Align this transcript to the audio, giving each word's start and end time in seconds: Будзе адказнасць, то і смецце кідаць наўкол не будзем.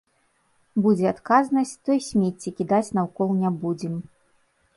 Будзе 0.85 1.05
адказнасць, 1.13 1.73
то 1.83 1.89
і 1.99 2.01
смецце 2.09 2.49
кідаць 2.63 2.89
наўкол 3.01 3.29
не 3.45 3.49
будзем. 3.61 3.95